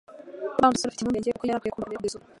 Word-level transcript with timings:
Wa 0.61 0.71
musore 0.71 0.89
afite 0.89 1.01
impungenge 1.01 1.33
kuko 1.35 1.45
yari 1.45 1.57
akwiye 1.59 1.71
kumva 1.71 1.85
Mariya 1.87 1.99
kugeza 2.01 2.15
ubu 2.17 2.25